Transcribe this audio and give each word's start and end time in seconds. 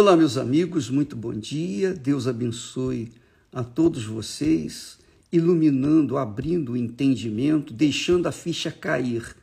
Olá, 0.00 0.16
meus 0.16 0.36
amigos, 0.36 0.88
muito 0.88 1.16
bom 1.16 1.34
dia. 1.34 1.92
Deus 1.92 2.28
abençoe 2.28 3.10
a 3.52 3.64
todos 3.64 4.04
vocês, 4.04 4.96
iluminando, 5.32 6.16
abrindo 6.16 6.70
o 6.70 6.76
entendimento, 6.76 7.74
deixando 7.74 8.28
a 8.28 8.30
ficha 8.30 8.70
cair, 8.70 9.34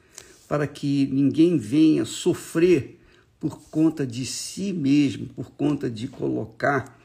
para 0.48 0.66
que 0.66 1.08
ninguém 1.08 1.58
venha 1.58 2.06
sofrer 2.06 3.02
por 3.38 3.64
conta 3.70 4.08
de 4.08 4.26
si 4.26 4.72
mesmo, 4.72 5.26
por 5.26 5.52
conta 5.52 5.90
de 5.90 6.08
colocar 6.08 6.98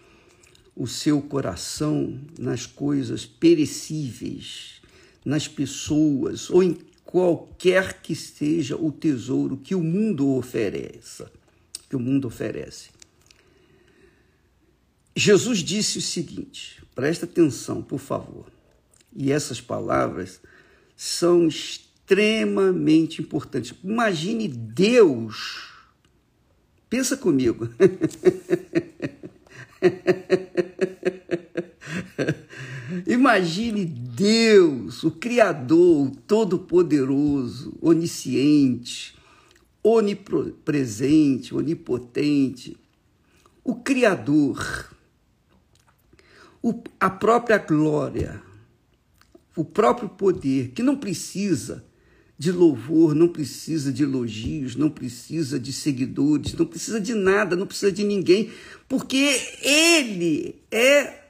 o 0.77 0.87
seu 0.87 1.21
coração 1.21 2.21
nas 2.39 2.67
coisas 2.67 3.27
perecíveis, 3.27 4.81
nas 5.25 5.49
pessoas 5.49 6.49
ou 6.51 6.63
em 6.63 6.79
qualquer 7.05 8.01
que 8.01 8.15
seja 8.15 8.77
o 8.77 8.93
tesouro 8.93 9.57
que 9.57 9.75
o 9.75 9.83
mundo 9.83 10.37
ofereça, 10.37 11.29
que 11.89 11.97
o 11.97 12.01
mundo 12.01 12.29
oferece. 12.29 13.00
Jesus 15.15 15.59
disse 15.59 15.99
o 15.99 16.03
seguinte: 16.03 16.83
presta 16.95 17.27
atenção, 17.27 17.83
por 17.83 17.99
favor. 17.99 18.47
E 19.15 19.33
essas 19.33 19.61
palavras 19.61 20.41
são 20.97 21.49
extremamente 21.49 23.21
importantes. 23.21 23.75
Imagine 23.83 24.47
Deus. 24.49 25.69
Pensa 26.89 27.17
comigo. 27.17 27.69
Imagine 33.07 33.85
Deus, 33.85 35.05
o 35.05 35.11
Criador, 35.13 36.09
o 36.09 36.11
Todo-Poderoso, 36.11 37.77
onisciente, 37.81 39.15
onipresente, 39.83 41.55
onipotente, 41.55 42.77
o 43.65 43.77
Criador 43.77 44.91
o, 46.63 46.83
a 46.99 47.09
própria 47.09 47.59
glória, 47.59 48.43
o 49.57 49.65
próprio 49.65 50.09
poder, 50.09 50.71
que 50.71 50.83
não 50.83 50.97
precisa 50.97 51.85
de 52.39 52.51
louvor, 52.51 53.15
não 53.15 53.29
precisa 53.29 53.93
de 53.93 54.03
elogios, 54.03 54.75
não 54.75 54.89
precisa 54.89 55.61
de 55.61 55.73
seguidores, 55.73 56.55
não 56.55 56.65
precisa 56.65 57.01
de 57.01 57.15
nada, 57.15 57.55
não 57.55 57.67
precisa 57.67 57.93
de 57.93 58.03
ninguém, 58.03 58.51
porque 58.89 59.39
Ele 59.63 60.57
é 60.71 61.25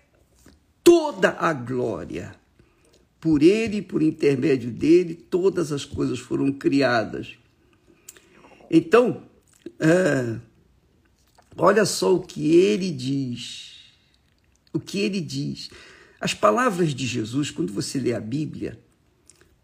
toda 0.84 1.36
a 1.38 1.52
glória. 1.52 2.34
Por 3.20 3.42
Ele, 3.42 3.82
por 3.82 4.02
intermédio 4.02 4.70
dele, 4.70 5.14
todas 5.14 5.72
as 5.72 5.84
coisas 5.84 6.18
foram 6.18 6.52
criadas. 6.52 7.36
Então, 8.70 9.22
é, 9.80 10.36
olha 11.56 11.84
só 11.84 12.14
o 12.14 12.20
que 12.20 12.54
ele 12.54 12.90
diz 12.90 13.69
o 14.72 14.80
que 14.80 14.98
ele 14.98 15.20
diz. 15.20 15.70
As 16.20 16.34
palavras 16.34 16.94
de 16.94 17.06
Jesus, 17.06 17.50
quando 17.50 17.72
você 17.72 17.98
lê 17.98 18.12
a 18.12 18.20
Bíblia, 18.20 18.78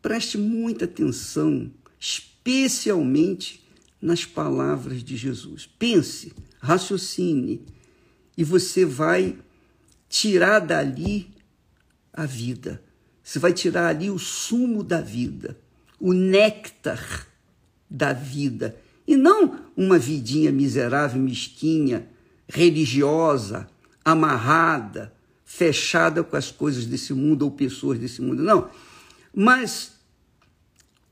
preste 0.00 0.38
muita 0.38 0.84
atenção, 0.84 1.70
especialmente 1.98 3.62
nas 4.00 4.24
palavras 4.24 5.02
de 5.02 5.16
Jesus. 5.16 5.68
Pense, 5.78 6.32
raciocine, 6.60 7.60
e 8.36 8.44
você 8.44 8.84
vai 8.84 9.38
tirar 10.08 10.60
dali 10.60 11.28
a 12.12 12.24
vida. 12.24 12.82
Você 13.22 13.38
vai 13.38 13.52
tirar 13.52 13.88
ali 13.88 14.10
o 14.10 14.18
sumo 14.18 14.82
da 14.82 15.00
vida, 15.00 15.58
o 15.98 16.12
néctar 16.12 17.26
da 17.90 18.12
vida. 18.12 18.76
E 19.06 19.16
não 19.16 19.66
uma 19.76 19.98
vidinha 19.98 20.52
miserável, 20.52 21.20
mesquinha, 21.20 22.08
religiosa, 22.48 23.68
amarrada, 24.06 25.12
fechada 25.44 26.22
com 26.22 26.36
as 26.36 26.52
coisas 26.52 26.86
desse 26.86 27.12
mundo 27.12 27.42
ou 27.42 27.50
pessoas 27.50 27.98
desse 27.98 28.22
mundo. 28.22 28.40
Não. 28.40 28.70
Mas 29.34 29.96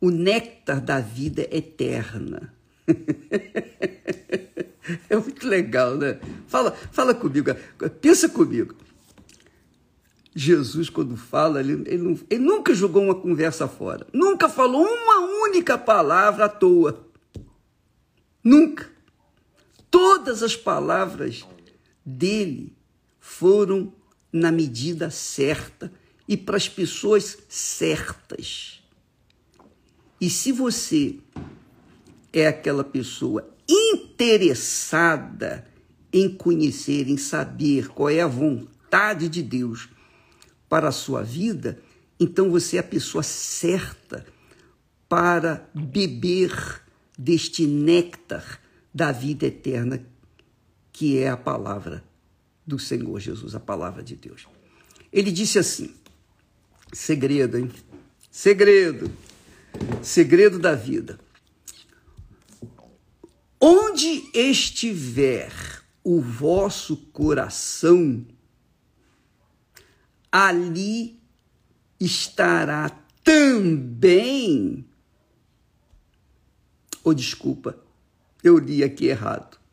o 0.00 0.10
néctar 0.10 0.80
da 0.80 1.00
vida 1.00 1.42
é 1.42 1.56
eterna. 1.56 2.54
é 5.10 5.16
muito 5.16 5.48
legal, 5.48 5.96
né? 5.96 6.20
Fala, 6.46 6.70
fala 6.92 7.12
comigo, 7.12 7.50
pensa 8.00 8.28
comigo. 8.28 8.76
Jesus, 10.32 10.88
quando 10.88 11.16
fala, 11.16 11.58
ele, 11.60 11.82
ele, 11.86 12.02
não, 12.02 12.18
ele 12.30 12.44
nunca 12.44 12.72
jogou 12.74 13.02
uma 13.02 13.14
conversa 13.16 13.66
fora. 13.66 14.06
Nunca 14.12 14.48
falou 14.48 14.84
uma 14.84 15.18
única 15.42 15.76
palavra 15.76 16.44
à 16.44 16.48
toa. 16.48 17.08
Nunca. 18.42 18.88
Todas 19.90 20.42
as 20.42 20.56
palavras 20.56 21.44
dele 22.04 22.73
foram 23.26 23.90
na 24.30 24.52
medida 24.52 25.08
certa 25.08 25.90
e 26.28 26.36
para 26.36 26.58
as 26.58 26.68
pessoas 26.68 27.38
certas. 27.48 28.82
E 30.20 30.28
se 30.28 30.52
você 30.52 31.18
é 32.30 32.46
aquela 32.46 32.84
pessoa 32.84 33.48
interessada 33.66 35.66
em 36.12 36.28
conhecer, 36.28 37.08
em 37.08 37.16
saber 37.16 37.88
qual 37.88 38.10
é 38.10 38.20
a 38.20 38.26
vontade 38.26 39.30
de 39.30 39.42
Deus 39.42 39.88
para 40.68 40.88
a 40.88 40.92
sua 40.92 41.22
vida, 41.22 41.80
então 42.20 42.50
você 42.50 42.76
é 42.76 42.80
a 42.80 42.84
pessoa 42.84 43.22
certa 43.22 44.26
para 45.08 45.66
beber 45.74 46.82
deste 47.18 47.66
néctar 47.66 48.60
da 48.92 49.10
vida 49.10 49.46
eterna 49.46 50.04
que 50.92 51.18
é 51.18 51.30
a 51.30 51.38
palavra 51.38 52.04
do 52.66 52.78
Senhor 52.78 53.18
Jesus, 53.20 53.54
a 53.54 53.60
palavra 53.60 54.02
de 54.02 54.16
Deus. 54.16 54.46
Ele 55.12 55.30
disse 55.30 55.58
assim: 55.58 55.94
segredo, 56.92 57.58
hein? 57.58 57.70
Segredo, 58.30 59.10
segredo 60.02 60.58
da 60.58 60.74
vida. 60.74 61.18
Onde 63.60 64.30
estiver 64.34 65.52
o 66.02 66.20
vosso 66.20 66.96
coração, 67.12 68.26
ali 70.30 71.18
estará 71.98 72.90
também. 73.22 74.84
Ou 77.02 77.12
oh, 77.12 77.14
desculpa, 77.14 77.78
eu 78.42 78.58
li 78.58 78.82
aqui 78.82 79.06
errado 79.06 79.63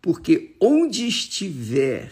porque 0.00 0.54
onde 0.60 1.06
estiver 1.06 2.10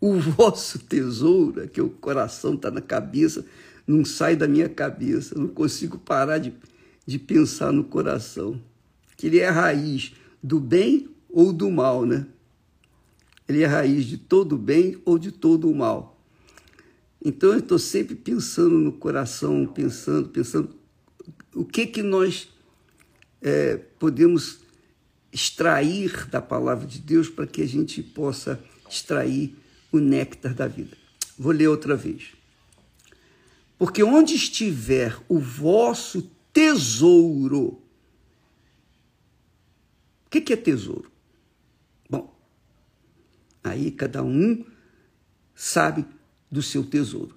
o 0.00 0.18
vosso 0.20 0.78
tesouro, 0.78 1.68
que 1.68 1.80
o 1.80 1.90
coração 1.90 2.54
está 2.54 2.70
na 2.70 2.80
cabeça, 2.80 3.44
não 3.86 4.04
sai 4.04 4.36
da 4.36 4.46
minha 4.46 4.68
cabeça, 4.68 5.38
não 5.38 5.48
consigo 5.48 5.98
parar 5.98 6.38
de, 6.38 6.52
de 7.06 7.18
pensar 7.18 7.72
no 7.72 7.84
coração. 7.84 8.60
Que 9.16 9.26
ele 9.28 9.38
é 9.38 9.48
a 9.48 9.52
raiz 9.52 10.12
do 10.42 10.58
bem 10.58 11.08
ou 11.28 11.52
do 11.52 11.70
mal, 11.70 12.04
né? 12.04 12.26
Ele 13.48 13.62
é 13.62 13.66
a 13.66 13.70
raiz 13.70 14.04
de 14.04 14.16
todo 14.16 14.54
o 14.54 14.58
bem 14.58 15.00
ou 15.04 15.18
de 15.18 15.30
todo 15.30 15.70
o 15.70 15.74
mal. 15.74 16.20
Então 17.24 17.52
eu 17.52 17.58
estou 17.58 17.78
sempre 17.78 18.14
pensando 18.14 18.76
no 18.78 18.92
coração, 18.92 19.66
pensando, 19.66 20.28
pensando 20.28 20.74
o 21.54 21.64
que 21.64 21.86
que 21.86 22.02
nós 22.02 22.48
é, 23.40 23.76
podemos 23.76 24.61
extrair 25.32 26.26
da 26.28 26.42
palavra 26.42 26.86
de 26.86 26.98
Deus 26.98 27.28
para 27.28 27.46
que 27.46 27.62
a 27.62 27.66
gente 27.66 28.02
possa 28.02 28.62
extrair 28.88 29.56
o 29.90 29.98
néctar 29.98 30.54
da 30.54 30.68
vida. 30.68 30.96
Vou 31.38 31.52
ler 31.52 31.68
outra 31.68 31.96
vez. 31.96 32.34
Porque 33.78 34.02
onde 34.02 34.34
estiver 34.34 35.18
o 35.28 35.38
vosso 35.38 36.30
tesouro. 36.52 37.82
O 40.26 40.30
que 40.30 40.52
é 40.52 40.56
tesouro? 40.56 41.10
Bom, 42.08 42.34
aí 43.64 43.90
cada 43.90 44.22
um 44.22 44.64
sabe 45.54 46.04
do 46.50 46.62
seu 46.62 46.84
tesouro. 46.84 47.36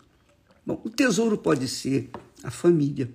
Bom, 0.65 0.81
o 0.83 0.89
tesouro 0.89 1.37
pode 1.37 1.67
ser 1.67 2.09
a 2.43 2.51
família, 2.51 3.11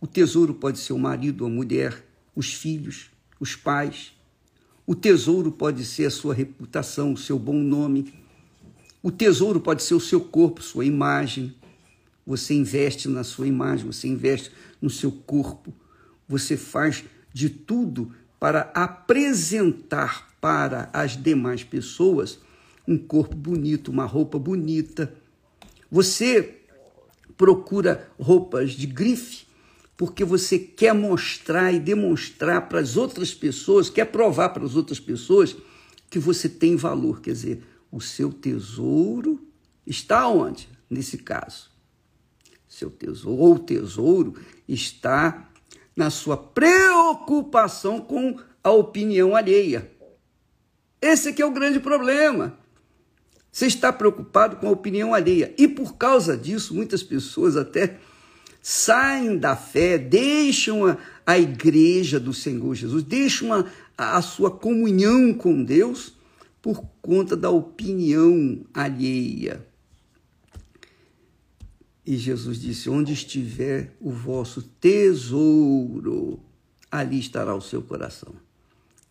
o 0.00 0.06
tesouro 0.06 0.54
pode 0.54 0.78
ser 0.78 0.92
o 0.92 0.98
marido, 0.98 1.44
a 1.44 1.48
mulher, 1.48 2.04
os 2.34 2.52
filhos, 2.52 3.10
os 3.38 3.54
pais, 3.54 4.12
o 4.92 4.94
tesouro 4.94 5.50
pode 5.50 5.86
ser 5.86 6.04
a 6.04 6.10
sua 6.10 6.34
reputação, 6.34 7.14
o 7.14 7.16
seu 7.16 7.38
bom 7.38 7.54
nome. 7.54 8.12
O 9.02 9.10
tesouro 9.10 9.58
pode 9.58 9.82
ser 9.82 9.94
o 9.94 10.00
seu 10.00 10.20
corpo, 10.20 10.62
sua 10.62 10.84
imagem. 10.84 11.56
Você 12.26 12.52
investe 12.52 13.08
na 13.08 13.24
sua 13.24 13.46
imagem, 13.46 13.86
você 13.86 14.06
investe 14.06 14.52
no 14.82 14.90
seu 14.90 15.10
corpo. 15.10 15.72
Você 16.28 16.58
faz 16.58 17.04
de 17.32 17.48
tudo 17.48 18.12
para 18.38 18.70
apresentar 18.74 20.30
para 20.38 20.90
as 20.92 21.16
demais 21.16 21.64
pessoas 21.64 22.38
um 22.86 22.98
corpo 22.98 23.34
bonito, 23.34 23.90
uma 23.90 24.04
roupa 24.04 24.38
bonita. 24.38 25.10
Você 25.90 26.58
procura 27.34 28.10
roupas 28.20 28.72
de 28.72 28.86
grife 28.86 29.46
porque 30.02 30.24
você 30.24 30.58
quer 30.58 30.92
mostrar 30.92 31.70
e 31.70 31.78
demonstrar 31.78 32.68
para 32.68 32.80
as 32.80 32.96
outras 32.96 33.32
pessoas, 33.32 33.88
quer 33.88 34.06
provar 34.06 34.48
para 34.48 34.64
as 34.64 34.74
outras 34.74 34.98
pessoas 34.98 35.56
que 36.10 36.18
você 36.18 36.48
tem 36.48 36.74
valor. 36.74 37.20
Quer 37.20 37.30
dizer, 37.30 37.62
o 37.88 38.00
seu 38.00 38.32
tesouro 38.32 39.46
está 39.86 40.26
onde? 40.26 40.68
Nesse 40.90 41.18
caso. 41.18 41.70
Seu 42.68 42.90
tesouro 42.90 43.40
ou 43.40 43.58
tesouro 43.60 44.34
está 44.66 45.48
na 45.94 46.10
sua 46.10 46.36
preocupação 46.36 48.00
com 48.00 48.40
a 48.64 48.72
opinião 48.72 49.36
alheia. 49.36 49.88
Esse 51.00 51.28
aqui 51.28 51.40
é 51.40 51.46
o 51.46 51.52
grande 51.52 51.78
problema. 51.78 52.58
Você 53.52 53.66
está 53.66 53.92
preocupado 53.92 54.56
com 54.56 54.66
a 54.66 54.72
opinião 54.72 55.14
alheia. 55.14 55.54
E 55.56 55.68
por 55.68 55.94
causa 55.94 56.36
disso, 56.36 56.74
muitas 56.74 57.04
pessoas 57.04 57.56
até 57.56 58.00
saem 58.62 59.36
da 59.36 59.56
fé, 59.56 59.98
deixam 59.98 60.86
a, 60.86 60.96
a 61.26 61.38
igreja 61.38 62.20
do 62.20 62.32
Senhor 62.32 62.72
Jesus, 62.76 63.02
deixam 63.02 63.52
a, 63.52 63.66
a 63.96 64.22
sua 64.22 64.50
comunhão 64.50 65.34
com 65.34 65.64
Deus 65.64 66.14
por 66.62 66.84
conta 67.02 67.36
da 67.36 67.50
opinião 67.50 68.64
alheia. 68.72 69.66
E 72.06 72.16
Jesus 72.16 72.60
disse: 72.60 72.88
Onde 72.88 73.12
estiver 73.12 73.96
o 74.00 74.10
vosso 74.10 74.62
tesouro, 74.62 76.40
ali 76.90 77.18
estará 77.18 77.54
o 77.54 77.60
seu 77.60 77.82
coração. 77.82 78.34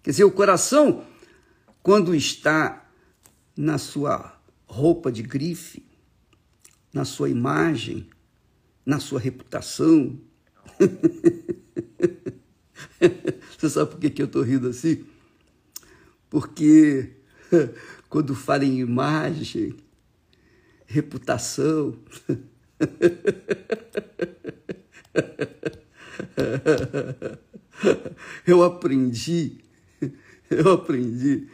Quer 0.02 0.12
dizer, 0.12 0.24
o 0.24 0.32
coração, 0.32 1.04
quando 1.84 2.16
está 2.16 2.90
na 3.56 3.78
sua 3.78 4.40
roupa 4.66 5.12
de 5.12 5.22
grife, 5.22 5.86
na 6.94 7.06
sua 7.06 7.30
imagem, 7.30 8.10
na 8.92 9.00
sua 9.00 9.20
reputação. 9.22 10.20
Você 13.58 13.70
sabe 13.70 13.92
por 13.92 14.00
que, 14.02 14.22
eu 14.22 14.26
estou 14.26 14.42
rindo 14.42 14.68
assim? 14.68 15.06
Porque 16.30 17.12
quando 18.10 18.36
fala 18.36 18.66
em 18.66 18.82
imagem, 18.82 19.78
reputação, 20.86 21.98
eu 28.46 28.62
aprendi, 28.62 29.60
eu 30.50 30.70
aprendi 30.70 31.48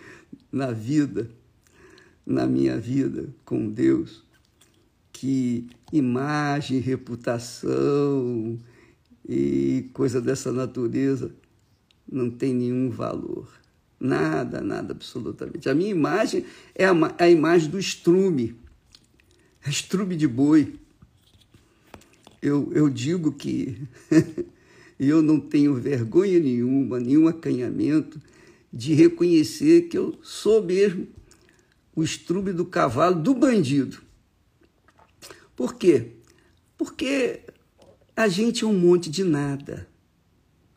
na 0.52 0.72
vida, 0.72 1.30
na 2.26 2.48
minha 2.48 2.80
vida 2.80 3.30
com 3.46 3.70
Deus, 3.70 4.26
que 5.20 5.68
imagem, 5.92 6.80
reputação 6.80 8.56
e 9.28 9.90
coisa 9.92 10.22
dessa 10.22 10.52
natureza 10.52 11.32
não 12.10 12.30
tem 12.30 12.54
nenhum 12.54 12.92
valor. 12.92 13.50
Nada, 14.00 14.62
nada, 14.62 14.94
absolutamente. 14.94 15.68
A 15.68 15.74
minha 15.74 15.90
imagem 15.90 16.46
é 16.76 16.86
a, 16.86 16.94
a 17.18 17.28
imagem 17.28 17.68
do 17.68 17.80
estrume, 17.80 18.56
é 19.66 19.70
estrume 19.72 20.16
de 20.16 20.28
boi. 20.28 20.76
Eu, 22.40 22.72
eu 22.72 22.88
digo 22.88 23.32
que 23.32 23.82
eu 25.00 25.24
não 25.24 25.40
tenho 25.40 25.74
vergonha 25.74 26.40
nenhuma, 26.40 27.00
nenhum 27.00 27.28
acanhamento 27.28 28.22
de 28.72 28.94
reconhecer 28.94 29.88
que 29.88 29.98
eu 29.98 30.16
sou 30.22 30.64
mesmo 30.64 31.08
o 31.96 32.04
estrume 32.04 32.54
do 32.54 32.66
cavalo 32.66 33.20
do 33.20 33.34
bandido. 33.34 34.06
Por 35.58 35.74
quê? 35.74 36.12
Porque 36.78 37.42
a 38.16 38.28
gente 38.28 38.64
é 38.64 38.68
um 38.68 38.78
monte 38.78 39.10
de 39.10 39.24
nada. 39.24 39.90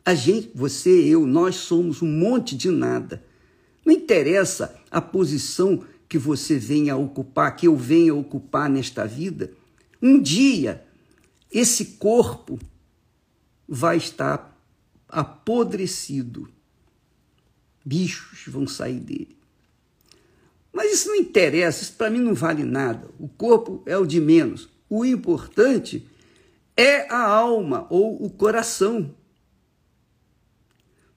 A 0.03 0.15
gente, 0.15 0.49
você, 0.55 0.89
eu, 0.89 1.27
nós 1.27 1.55
somos 1.55 2.01
um 2.01 2.07
monte 2.07 2.57
de 2.57 2.71
nada. 2.71 3.23
Não 3.85 3.93
interessa 3.93 4.75
a 4.89 4.99
posição 4.99 5.85
que 6.09 6.17
você 6.17 6.57
venha 6.57 6.97
ocupar, 6.97 7.55
que 7.55 7.67
eu 7.67 7.77
venha 7.77 8.15
ocupar 8.15 8.67
nesta 8.67 9.05
vida. 9.05 9.53
Um 10.01 10.19
dia, 10.19 10.83
esse 11.51 11.85
corpo 11.99 12.57
vai 13.67 13.97
estar 13.97 14.59
apodrecido. 15.07 16.49
Bichos 17.85 18.45
vão 18.47 18.67
sair 18.67 18.99
dele. 18.99 19.37
Mas 20.73 20.91
isso 20.93 21.09
não 21.09 21.15
interessa, 21.15 21.83
isso 21.83 21.93
para 21.93 22.09
mim 22.09 22.19
não 22.19 22.33
vale 22.33 22.63
nada. 22.63 23.07
O 23.19 23.27
corpo 23.27 23.83
é 23.85 23.95
o 23.95 24.07
de 24.07 24.19
menos. 24.19 24.70
O 24.93 25.05
importante 25.05 26.05
é 26.75 27.09
a 27.09 27.23
alma 27.23 27.87
ou 27.89 28.21
o 28.25 28.29
coração. 28.29 29.15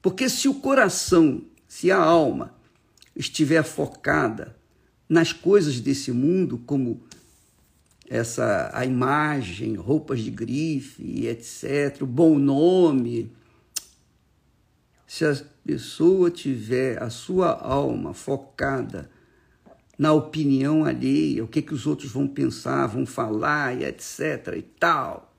Porque 0.01 0.29
se 0.29 0.47
o 0.47 0.55
coração, 0.61 1.43
se 1.67 1.91
a 1.91 1.99
alma 1.99 2.55
estiver 3.17 3.65
focada 3.65 4.57
nas 5.09 5.33
coisas 5.33 5.81
desse 5.81 6.13
mundo, 6.13 6.57
como 6.59 7.03
essa 8.09 8.71
a 8.73 8.87
imagem, 8.87 9.75
roupas 9.75 10.21
de 10.21 10.31
grife, 10.31 11.27
etc, 11.27 12.03
o 12.03 12.07
bom 12.07 12.39
nome, 12.39 13.33
se 15.05 15.25
a 15.25 15.37
pessoa 15.67 16.31
tiver 16.31 17.03
a 17.03 17.11
sua 17.11 17.51
alma 17.51 18.15
focada 18.15 19.11
na 19.99 20.13
opinião 20.13 20.85
alheia, 20.85 21.45
o 21.45 21.49
que, 21.49 21.63
que 21.63 21.75
os 21.75 21.87
outros 21.87 22.11
vão 22.11 22.27
pensar, 22.27 22.87
vão 22.87 23.07
falar 23.07 23.81
e 23.81 23.85
etc. 23.85 24.55
e 24.57 24.63
tal, 24.63 25.33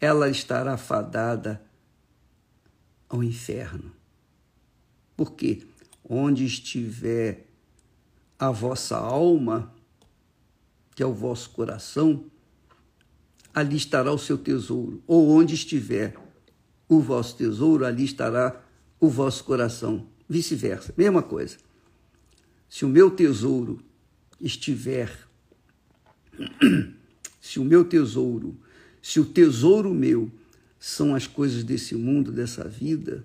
ela 0.00 0.28
estará 0.28 0.76
fadada 0.76 1.62
ao 3.08 3.22
inferno. 3.22 3.92
Porque 5.16 5.66
onde 6.08 6.44
estiver 6.44 7.46
a 8.38 8.50
vossa 8.50 8.96
alma, 8.96 9.72
que 10.94 11.02
é 11.02 11.06
o 11.06 11.14
vosso 11.14 11.50
coração, 11.50 12.24
ali 13.54 13.76
estará 13.76 14.12
o 14.12 14.18
seu 14.18 14.36
tesouro. 14.36 15.02
Ou 15.06 15.30
onde 15.30 15.54
estiver 15.54 16.16
o 16.88 17.00
vosso 17.00 17.36
tesouro, 17.36 17.86
ali 17.86 18.04
estará 18.04 18.60
o 19.00 19.08
vosso 19.08 19.44
coração. 19.44 20.06
Vice-versa, 20.28 20.92
mesma 20.96 21.22
coisa 21.22 21.65
se 22.68 22.84
o 22.84 22.88
meu 22.88 23.10
tesouro 23.10 23.80
estiver, 24.40 25.10
se 27.40 27.58
o 27.58 27.64
meu 27.64 27.84
tesouro, 27.84 28.56
se 29.02 29.20
o 29.20 29.24
tesouro 29.24 29.94
meu 29.94 30.30
são 30.78 31.14
as 31.14 31.26
coisas 31.26 31.64
desse 31.64 31.94
mundo, 31.94 32.30
dessa 32.30 32.68
vida, 32.68 33.24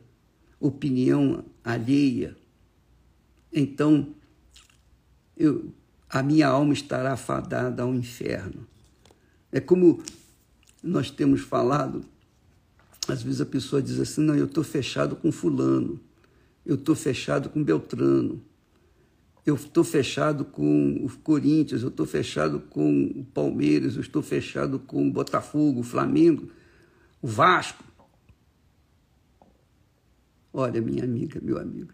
opinião 0.59 1.43
alheia, 1.63 2.37
então 3.51 4.13
eu, 5.35 5.73
a 6.09 6.21
minha 6.21 6.47
alma 6.47 6.73
estará 6.73 7.17
fadada 7.17 7.83
ao 7.83 7.93
inferno. 7.93 8.67
É 9.51 9.59
como 9.59 10.01
nós 10.81 11.11
temos 11.11 11.41
falado, 11.41 12.03
às 13.07 13.21
vezes 13.21 13.41
a 13.41 13.45
pessoa 13.45 13.81
diz 13.81 13.99
assim: 13.99 14.21
não, 14.21 14.35
eu 14.35 14.45
estou 14.45 14.63
fechado 14.63 15.15
com 15.15 15.31
Fulano, 15.31 15.99
eu 16.65 16.75
estou 16.75 16.95
fechado 16.95 17.49
com 17.49 17.63
Beltrano, 17.63 18.41
eu 19.45 19.55
estou 19.55 19.83
fechado 19.83 20.45
com 20.45 21.03
o 21.03 21.09
Corinthians, 21.23 21.81
eu 21.81 21.89
estou 21.89 22.05
fechado 22.05 22.59
com 22.59 23.05
o 23.05 23.25
Palmeiras, 23.25 23.95
eu 23.95 24.01
estou 24.01 24.21
fechado 24.21 24.79
com 24.79 25.07
o 25.07 25.11
Botafogo, 25.11 25.79
o 25.79 25.83
Flamengo, 25.83 26.49
o 27.21 27.27
Vasco. 27.27 27.83
Olha, 30.53 30.81
minha 30.81 31.03
amiga, 31.03 31.39
meu 31.41 31.57
amigo, 31.57 31.91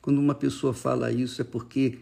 quando 0.00 0.18
uma 0.18 0.34
pessoa 0.34 0.74
fala 0.74 1.12
isso 1.12 1.40
é 1.40 1.44
porque 1.44 2.00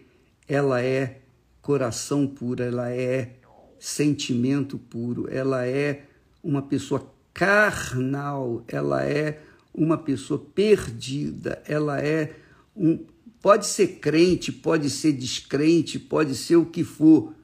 ela 0.48 0.82
é 0.82 1.20
coração 1.60 2.26
puro, 2.26 2.62
ela 2.62 2.90
é 2.90 3.36
sentimento 3.78 4.78
puro, 4.78 5.28
ela 5.30 5.66
é 5.66 6.06
uma 6.42 6.62
pessoa 6.62 7.12
carnal, 7.32 8.64
ela 8.66 9.04
é 9.04 9.40
uma 9.72 9.96
pessoa 9.96 10.40
perdida, 10.54 11.62
ela 11.66 12.00
é 12.00 12.34
um, 12.74 13.04
Pode 13.42 13.66
ser 13.66 13.98
crente, 14.00 14.52
pode 14.52 14.90
ser 14.90 15.12
descrente, 15.12 15.98
pode 15.98 16.34
ser 16.34 16.56
o 16.56 16.66
que 16.66 16.84
for, 16.84 17.34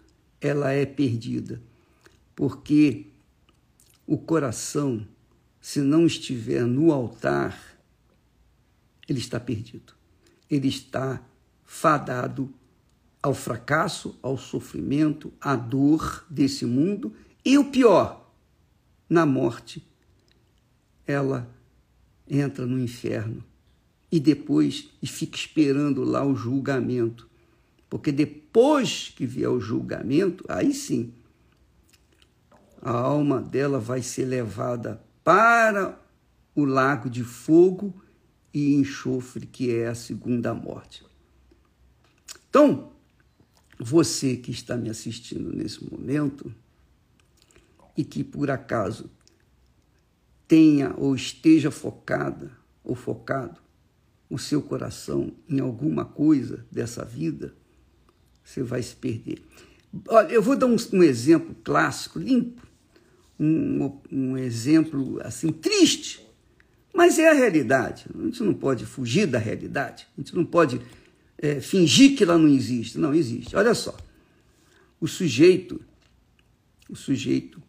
ela 0.41 0.71
é 0.71 0.85
perdida. 0.85 1.63
Porque 2.35 3.07
o 4.07 4.19
coração, 4.19 5.07
se 5.61 5.81
não 5.81 6.05
estiver 6.05 6.67
no 6.67 6.93
altar, 6.93 7.59
ele 9.09 9.19
está 9.19 9.41
perdido. 9.41 9.95
Ele 10.51 10.69
está 10.69 11.23
fadado 11.65 12.53
ao 13.23 13.33
fracasso, 13.33 14.19
ao 14.23 14.37
sofrimento, 14.37 15.33
à 15.41 15.57
dor 15.57 16.27
desse 16.29 16.67
mundo 16.67 17.15
e 17.43 17.57
o 17.57 17.71
pior, 17.71 18.31
na 19.09 19.25
morte. 19.25 19.83
Ela 21.07 21.51
entra 22.29 22.67
no 22.67 22.79
inferno 22.79 23.43
e 24.11 24.21
depois 24.21 24.91
e 25.03 25.07
fica 25.07 25.37
esperando 25.37 26.05
lá 26.05 26.25
o 26.25 26.35
julgamento. 26.35 27.29
Porque 27.89 28.11
depois 28.13 29.13
que 29.15 29.27
vier 29.27 29.49
o 29.49 29.61
julgamento, 29.61 30.45
aí 30.49 30.73
sim, 30.73 31.13
a 32.81 32.91
alma 32.91 33.41
dela 33.41 33.79
vai 33.79 34.03
ser 34.03 34.25
levada 34.25 35.03
para 35.25 36.01
o 36.55 36.65
lago 36.65 37.11
de 37.11 37.25
fogo 37.25 37.95
e 38.53 38.75
enxofre, 38.75 39.47
que 39.47 39.71
é 39.71 39.89
a 39.89 39.95
segunda 39.95 40.55
morte. 40.55 41.05
Então, 42.49 42.93
você 43.79 44.37
que 44.37 44.51
está 44.51 44.77
me 44.77 44.89
assistindo 44.89 45.53
nesse 45.53 45.85
momento 45.85 46.53
e 47.97 48.05
que 48.05 48.25
por 48.25 48.51
acaso 48.51 49.11
tenha 50.49 50.95
ou 50.97 51.15
esteja 51.15 51.71
focada 51.71 52.57
ou 52.83 52.95
focado 52.95 53.66
o 54.29 54.39
seu 54.39 54.61
coração 54.61 55.33
em 55.49 55.61
alguma 55.61 56.05
coisa 56.05 56.67
dessa 56.71 57.05
vida, 57.05 57.55
você 58.45 58.63
vai 58.63 58.83
se 58.83 58.97
perder. 58.97 59.43
Olha, 60.09 60.33
eu 60.33 60.43
vou 60.43 60.57
dar 60.57 60.67
um, 60.67 60.77
um 60.93 61.03
exemplo 61.03 61.55
clássico, 61.63 62.19
limpo, 62.19 62.67
um, 63.39 64.01
um 64.11 64.37
exemplo 64.37 65.21
assim 65.23 65.53
triste, 65.53 66.27
mas 66.93 67.19
é 67.19 67.29
a 67.29 67.35
realidade. 67.35 68.07
A 68.15 68.23
gente 68.23 68.43
não 68.43 68.55
pode 68.55 68.87
fugir 68.87 69.27
da 69.27 69.39
realidade. 69.39 70.07
A 70.17 70.21
gente 70.21 70.35
não 70.35 70.45
pode 70.45 70.81
é, 71.37 71.61
fingir 71.61 72.17
que 72.17 72.25
ela 72.25 72.39
não 72.39 72.49
existe. 72.49 72.99
Não 72.99 73.15
existe. 73.15 73.55
Olha 73.55 73.75
só, 73.75 73.95
o 74.99 75.07
sujeito, 75.07 75.79
o 76.89 76.97
sujeito 76.97 77.63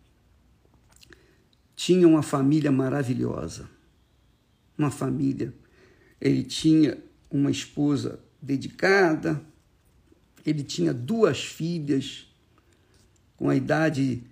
tinha 1.75 2.07
uma 2.07 2.23
família 2.23 2.71
maravilhosa, 2.71 3.69
uma 4.77 4.89
família. 4.89 5.53
Ele 6.19 6.43
tinha 6.43 6.97
uma 7.29 7.51
esposa 7.51 8.19
dedicada, 8.41 9.41
ele 10.45 10.63
tinha 10.63 10.93
duas 10.93 11.43
filhas 11.43 12.27
com 13.35 13.49
a 13.49 13.55
idade 13.55 14.23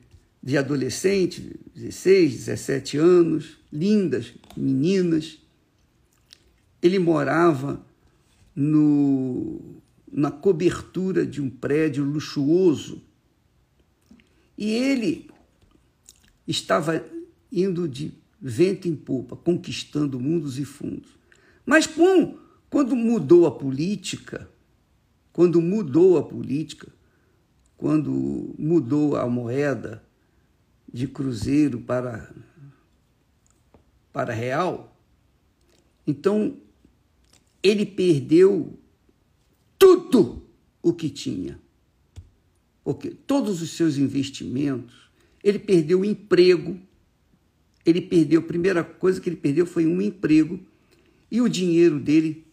de 0.42 0.58
adolescente, 0.58 1.60
16, 1.76 2.34
17 2.34 2.98
anos, 2.98 3.58
lindas 3.72 4.34
meninas. 4.56 5.40
Ele 6.82 7.00
morava 7.00 7.86
no, 8.56 9.60
na 10.12 10.32
cobertura 10.32 11.26
de 11.26 11.42
um 11.42 11.50
prédio 11.50 12.04
luxuoso 12.04 13.02
e 14.58 14.72
ele 14.72 15.30
estava 16.48 17.04
indo 17.52 17.88
de 17.88 18.14
vento 18.40 18.88
em 18.88 18.96
popa, 18.96 19.36
conquistando 19.36 20.20
mundos 20.20 20.58
e 20.60 20.66
fundos. 20.66 21.10
Mas 21.66 21.88
pum, 21.88 22.38
quando 22.70 22.96
mudou 22.96 23.48
a 23.48 23.52
política, 23.52 24.50
quando 25.34 25.62
mudou 25.62 26.18
a 26.18 26.24
política, 26.24 26.88
quando 27.78 28.54
mudou 28.58 29.16
a 29.16 29.28
moeda 29.28 30.04
de 30.92 31.08
cruzeiro 31.08 31.80
para 31.82 32.34
para 34.14 34.34
real, 34.34 34.98
então 36.08 36.56
ele 37.62 37.86
perdeu 37.86 38.80
tudo 39.78 40.48
o 40.82 40.94
que 40.94 41.10
tinha. 41.10 41.60
Porque 42.82 43.10
todos 43.10 43.62
os 43.62 43.72
seus 43.72 43.98
investimentos, 43.98 45.10
ele 45.44 45.60
perdeu 45.60 46.02
o 46.02 46.06
emprego, 46.06 46.80
ele 47.86 48.00
perdeu, 48.00 48.40
a 48.40 48.44
primeira 48.44 48.84
coisa 48.84 49.20
que 49.20 49.28
ele 49.28 49.36
perdeu 49.36 49.66
foi 49.66 49.86
um 49.86 50.02
emprego, 50.02 50.60
e 51.30 51.42
o 51.42 51.50
dinheiro 51.50 52.00
dele 52.00 52.46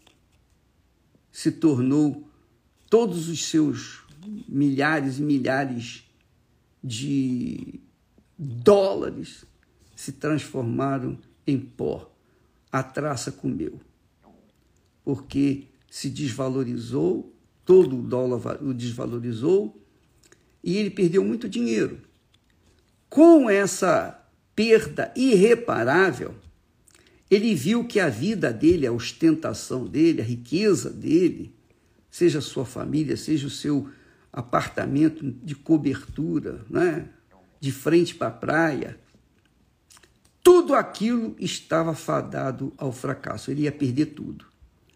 se 1.30 1.50
tornou 1.50 2.28
todos 2.88 3.28
os 3.28 3.44
seus 3.44 4.02
milhares 4.48 5.18
e 5.18 5.22
milhares 5.22 6.04
de 6.82 7.80
dólares 8.38 9.44
se 9.96 10.12
transformaram 10.12 11.18
em 11.46 11.58
pó. 11.58 12.10
A 12.70 12.82
traça 12.82 13.30
comeu. 13.30 13.80
Porque 15.04 15.68
se 15.90 16.08
desvalorizou, 16.08 17.32
todo 17.64 17.98
o 17.98 18.02
dólar 18.02 18.62
o 18.62 18.72
desvalorizou 18.72 19.80
e 20.62 20.76
ele 20.76 20.90
perdeu 20.90 21.24
muito 21.24 21.48
dinheiro. 21.48 22.00
Com 23.08 23.48
essa 23.48 24.26
perda 24.54 25.12
irreparável, 25.16 26.34
ele 27.34 27.54
viu 27.54 27.82
que 27.82 27.98
a 27.98 28.10
vida 28.10 28.52
dele, 28.52 28.86
a 28.86 28.92
ostentação 28.92 29.86
dele, 29.86 30.20
a 30.20 30.24
riqueza 30.24 30.90
dele, 30.90 31.50
seja 32.10 32.40
a 32.40 32.42
sua 32.42 32.66
família, 32.66 33.16
seja 33.16 33.46
o 33.46 33.50
seu 33.50 33.88
apartamento 34.30 35.24
de 35.42 35.54
cobertura, 35.54 36.62
né? 36.68 37.08
de 37.58 37.72
frente 37.72 38.14
para 38.14 38.28
a 38.28 38.32
praia, 38.32 39.00
tudo 40.42 40.74
aquilo 40.74 41.34
estava 41.38 41.94
fadado 41.94 42.70
ao 42.76 42.92
fracasso, 42.92 43.50
ele 43.50 43.62
ia 43.62 43.72
perder 43.72 44.06
tudo. 44.06 44.44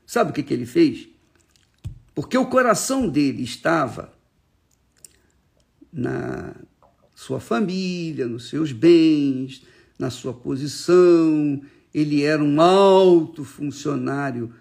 Sabe 0.07 0.31
o 0.31 0.35
que, 0.35 0.43
que 0.43 0.53
ele 0.53 0.67
fez? 0.67 1.09
Porque 2.15 2.37
o 2.37 2.45
coração 2.45 3.09
dele 3.09 3.45
estava 3.45 4.13
na 5.91 6.55
sua 7.15 7.41
família, 7.41 8.27
nos 8.27 8.51
seus 8.51 8.73
bens, 8.73 9.63
na 9.99 10.11
sua 10.11 10.35
posição, 10.35 11.63
ele 11.97 12.23
era 12.23 12.45
um 12.45 12.61
alto 12.61 13.43
funcionário 13.43 14.53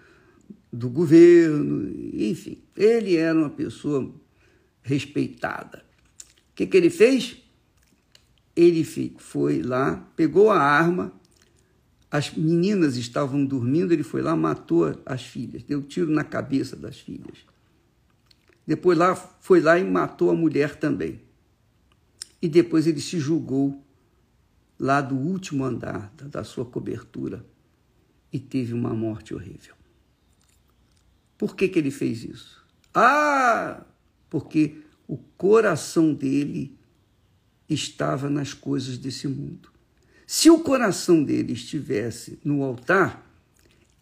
do 0.72 0.88
governo, 0.88 1.86
enfim, 2.14 2.62
ele 2.74 3.14
era 3.14 3.38
uma 3.38 3.50
pessoa 3.50 4.10
respeitada. 4.82 5.84
O 6.50 6.54
que, 6.54 6.66
que 6.66 6.74
ele 6.78 6.88
fez? 6.88 7.36
Ele 8.56 8.82
foi 9.18 9.60
lá, 9.60 9.96
pegou 10.16 10.50
a 10.50 10.58
arma, 10.58 11.12
as 12.10 12.32
meninas 12.32 12.96
estavam 12.96 13.44
dormindo, 13.44 13.92
ele 13.92 14.02
foi 14.02 14.22
lá, 14.22 14.34
matou 14.34 14.98
as 15.04 15.22
filhas, 15.22 15.62
deu 15.62 15.82
tiro 15.82 16.10
na 16.10 16.24
cabeça 16.24 16.74
das 16.74 16.98
filhas. 16.98 17.36
Depois 18.66 18.96
lá 18.96 19.14
foi 19.14 19.60
lá 19.60 19.78
e 19.78 19.84
matou 19.84 20.30
a 20.30 20.34
mulher 20.34 20.76
também. 20.76 21.20
E 22.40 22.48
depois 22.48 22.86
ele 22.86 23.02
se 23.02 23.20
julgou 23.20 23.85
lá 24.78 25.00
do 25.00 25.16
último 25.16 25.64
andar 25.64 26.12
da 26.16 26.44
sua 26.44 26.64
cobertura 26.64 27.44
e 28.32 28.38
teve 28.38 28.74
uma 28.74 28.94
morte 28.94 29.34
horrível. 29.34 29.74
Por 31.38 31.54
que, 31.54 31.68
que 31.68 31.78
ele 31.78 31.90
fez 31.90 32.24
isso? 32.24 32.64
Ah, 32.94 33.84
porque 34.28 34.82
o 35.06 35.16
coração 35.16 36.12
dele 36.12 36.76
estava 37.68 38.30
nas 38.30 38.54
coisas 38.54 38.98
desse 38.98 39.28
mundo. 39.28 39.70
Se 40.26 40.50
o 40.50 40.60
coração 40.60 41.22
dele 41.22 41.52
estivesse 41.52 42.38
no 42.44 42.62
altar, 42.62 43.24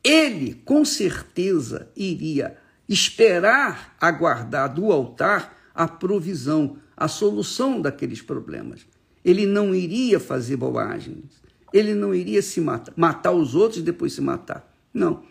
ele 0.02 0.54
com 0.54 0.84
certeza 0.84 1.90
iria 1.96 2.56
esperar 2.88 3.96
aguardar 4.00 4.72
do 4.72 4.92
altar 4.92 5.56
a 5.74 5.88
provisão, 5.88 6.78
a 6.96 7.08
solução 7.08 7.80
daqueles 7.80 8.22
problemas. 8.22 8.86
Ele 9.24 9.46
não 9.46 9.74
iria 9.74 10.20
fazer 10.20 10.56
bobagens. 10.56 11.42
Ele 11.72 11.94
não 11.94 12.14
iria 12.14 12.42
se 12.42 12.60
matar, 12.60 12.92
matar 12.96 13.32
os 13.32 13.54
outros 13.54 13.80
e 13.80 13.82
depois 13.82 14.12
se 14.12 14.20
matar. 14.20 14.72
Não, 14.92 15.24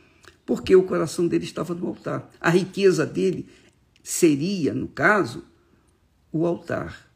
porque 0.45 0.75
o 0.75 0.83
coração 0.83 1.27
dele 1.27 1.45
estava 1.45 1.73
no 1.73 1.87
altar. 1.87 2.29
A 2.41 2.49
riqueza 2.49 3.05
dele 3.05 3.47
seria, 4.03 4.73
no 4.73 4.87
caso, 4.87 5.45
o 6.31 6.45
altar. 6.45 7.09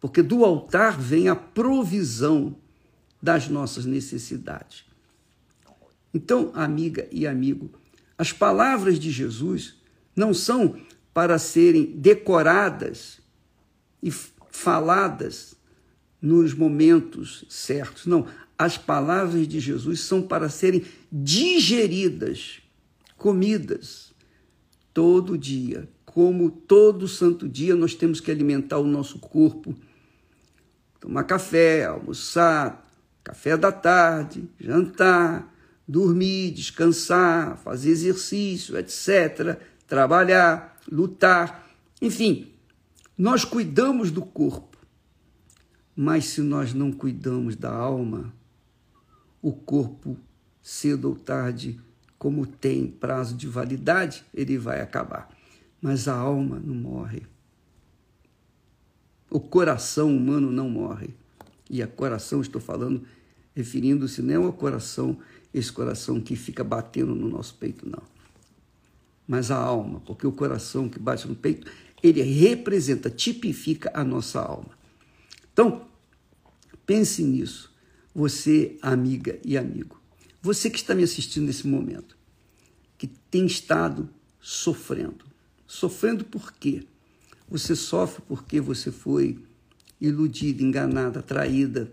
Porque 0.00 0.22
do 0.22 0.44
altar 0.44 0.98
vem 0.98 1.28
a 1.28 1.36
provisão 1.36 2.56
das 3.22 3.48
nossas 3.48 3.84
necessidades. 3.84 4.84
Então, 6.12 6.50
amiga 6.54 7.06
e 7.12 7.26
amigo, 7.26 7.70
as 8.16 8.32
palavras 8.32 8.98
de 8.98 9.10
Jesus 9.10 9.76
não 10.16 10.32
são 10.32 10.80
para 11.12 11.38
serem 11.38 11.84
decoradas 11.84 13.20
e 14.02 14.10
faladas 14.10 15.57
nos 16.20 16.54
momentos 16.54 17.44
certos. 17.48 18.06
Não, 18.06 18.26
as 18.58 18.76
palavras 18.76 19.46
de 19.46 19.60
Jesus 19.60 20.00
são 20.00 20.20
para 20.22 20.48
serem 20.48 20.84
digeridas, 21.10 22.60
comidas 23.16 24.12
todo 24.92 25.38
dia. 25.38 25.88
Como 26.04 26.50
todo 26.50 27.06
santo 27.06 27.48
dia 27.48 27.76
nós 27.76 27.94
temos 27.94 28.20
que 28.20 28.30
alimentar 28.30 28.78
o 28.78 28.86
nosso 28.86 29.18
corpo, 29.18 29.74
tomar 30.98 31.24
café, 31.24 31.84
almoçar, 31.84 32.84
café 33.22 33.56
da 33.56 33.70
tarde, 33.70 34.48
jantar, 34.58 35.54
dormir, 35.86 36.50
descansar, 36.50 37.56
fazer 37.58 37.90
exercício, 37.90 38.76
etc., 38.76 39.58
trabalhar, 39.86 40.76
lutar, 40.90 41.70
enfim, 42.00 42.52
nós 43.16 43.44
cuidamos 43.44 44.10
do 44.10 44.22
corpo 44.22 44.77
mas 46.00 46.26
se 46.26 46.42
nós 46.42 46.72
não 46.72 46.92
cuidamos 46.92 47.56
da 47.56 47.74
alma, 47.74 48.32
o 49.42 49.50
corpo, 49.50 50.16
cedo 50.62 51.08
ou 51.08 51.16
tarde, 51.16 51.80
como 52.16 52.46
tem 52.46 52.86
prazo 52.86 53.34
de 53.34 53.48
validade, 53.48 54.24
ele 54.32 54.56
vai 54.56 54.80
acabar. 54.80 55.28
Mas 55.82 56.06
a 56.06 56.14
alma 56.14 56.62
não 56.64 56.76
morre. 56.76 57.22
O 59.28 59.40
coração 59.40 60.16
humano 60.16 60.52
não 60.52 60.70
morre. 60.70 61.16
E 61.68 61.82
a 61.82 61.88
coração, 61.88 62.40
estou 62.40 62.60
falando, 62.60 63.02
referindo-se 63.52 64.22
não 64.22 64.44
ao 64.44 64.52
coração, 64.52 65.18
esse 65.52 65.72
coração 65.72 66.20
que 66.20 66.36
fica 66.36 66.62
batendo 66.62 67.12
no 67.12 67.28
nosso 67.28 67.56
peito, 67.56 67.88
não. 67.88 68.04
mas 69.26 69.50
a 69.50 69.56
alma, 69.56 70.00
porque 70.06 70.28
o 70.28 70.32
coração 70.32 70.88
que 70.88 71.00
bate 71.00 71.26
no 71.26 71.34
peito, 71.34 71.68
ele 72.00 72.22
representa, 72.22 73.10
tipifica 73.10 73.90
a 73.92 74.04
nossa 74.04 74.40
alma. 74.40 74.77
Então, 75.58 75.88
pense 76.86 77.20
nisso, 77.24 77.74
você, 78.14 78.78
amiga 78.80 79.40
e 79.44 79.58
amigo. 79.58 80.00
Você 80.40 80.70
que 80.70 80.76
está 80.76 80.94
me 80.94 81.02
assistindo 81.02 81.46
nesse 81.46 81.66
momento, 81.66 82.16
que 82.96 83.08
tem 83.08 83.44
estado 83.44 84.08
sofrendo. 84.40 85.24
Sofrendo 85.66 86.24
por 86.24 86.52
quê? 86.52 86.84
Você 87.48 87.74
sofre 87.74 88.22
porque 88.28 88.60
você 88.60 88.92
foi 88.92 89.36
iludida, 90.00 90.62
enganada, 90.62 91.20
traída, 91.22 91.92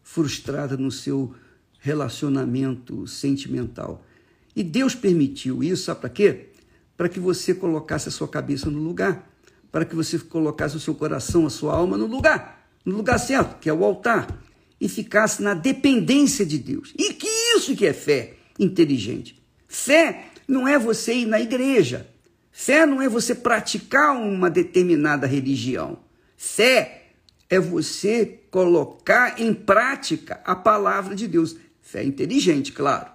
frustrada 0.00 0.76
no 0.76 0.92
seu 0.92 1.34
relacionamento 1.80 3.08
sentimental. 3.08 4.06
E 4.54 4.62
Deus 4.62 4.94
permitiu 4.94 5.64
isso, 5.64 5.82
sabe 5.82 6.02
para 6.02 6.10
quê? 6.10 6.50
Para 6.96 7.08
que 7.08 7.18
você 7.18 7.52
colocasse 7.52 8.08
a 8.08 8.12
sua 8.12 8.28
cabeça 8.28 8.70
no 8.70 8.78
lugar, 8.78 9.28
para 9.72 9.84
que 9.84 9.96
você 9.96 10.16
colocasse 10.16 10.76
o 10.76 10.80
seu 10.80 10.94
coração, 10.94 11.44
a 11.44 11.50
sua 11.50 11.74
alma 11.74 11.98
no 11.98 12.06
lugar, 12.06 12.63
no 12.84 12.96
lugar 12.96 13.18
certo, 13.18 13.58
que 13.58 13.68
é 13.68 13.72
o 13.72 13.84
altar, 13.84 14.26
e 14.80 14.88
ficasse 14.88 15.42
na 15.42 15.54
dependência 15.54 16.44
de 16.44 16.58
Deus. 16.58 16.92
E 16.98 17.14
que 17.14 17.26
isso 17.56 17.74
que 17.74 17.86
é 17.86 17.92
fé 17.92 18.34
inteligente. 18.58 19.42
Fé 19.66 20.26
não 20.46 20.68
é 20.68 20.78
você 20.78 21.14
ir 21.14 21.26
na 21.26 21.40
igreja. 21.40 22.08
Fé 22.52 22.86
não 22.86 23.00
é 23.00 23.08
você 23.08 23.34
praticar 23.34 24.16
uma 24.16 24.50
determinada 24.50 25.26
religião. 25.26 25.98
Fé 26.36 27.08
é 27.48 27.58
você 27.58 28.42
colocar 28.50 29.40
em 29.40 29.52
prática 29.52 30.40
a 30.44 30.54
palavra 30.54 31.14
de 31.14 31.26
Deus. 31.26 31.56
Fé 31.80 32.04
inteligente, 32.04 32.72
claro. 32.72 33.10